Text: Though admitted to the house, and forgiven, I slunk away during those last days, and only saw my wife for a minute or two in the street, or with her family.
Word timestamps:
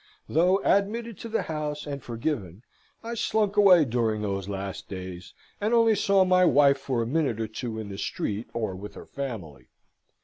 Though 0.27 0.63
admitted 0.63 1.19
to 1.19 1.29
the 1.29 1.43
house, 1.43 1.85
and 1.85 2.01
forgiven, 2.01 2.63
I 3.03 3.13
slunk 3.13 3.55
away 3.55 3.85
during 3.85 4.23
those 4.23 4.49
last 4.49 4.89
days, 4.89 5.35
and 5.61 5.75
only 5.75 5.93
saw 5.93 6.25
my 6.25 6.43
wife 6.43 6.79
for 6.79 7.03
a 7.03 7.05
minute 7.05 7.39
or 7.39 7.47
two 7.47 7.77
in 7.77 7.89
the 7.89 7.99
street, 7.99 8.47
or 8.51 8.73
with 8.75 8.95
her 8.95 9.05
family. 9.05 9.69